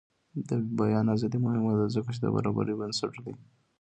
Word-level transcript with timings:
د 0.47 0.49
بیان 0.79 1.05
ازادي 1.15 1.39
مهمه 1.45 1.73
ده 1.79 1.85
ځکه 1.95 2.09
چې 2.13 2.19
د 2.21 2.25
برابرۍ 2.35 2.73
بنسټ 2.79 3.13
دی. 3.25 3.33